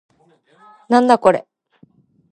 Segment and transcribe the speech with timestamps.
[0.89, 1.47] なんだこれ